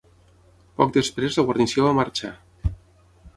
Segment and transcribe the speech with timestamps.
[0.79, 2.33] Poc després la guarnició va marxar.